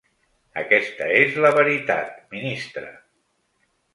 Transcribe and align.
Aquesta 0.61 1.09
és 1.17 1.35
la 1.43 1.51
veritat, 1.57 2.17
ministre. 2.33 2.89